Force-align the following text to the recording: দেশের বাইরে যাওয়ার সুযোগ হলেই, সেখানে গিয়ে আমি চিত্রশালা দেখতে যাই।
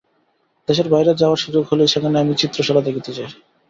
দেশের 0.67 0.87
বাইরে 0.93 1.11
যাওয়ার 1.21 1.41
সুযোগ 1.43 1.63
হলেই, 1.69 1.91
সেখানে 1.93 2.13
গিয়ে 2.13 2.23
আমি 2.23 2.33
চিত্রশালা 2.41 2.81
দেখতে 2.87 3.11
যাই। 3.17 3.29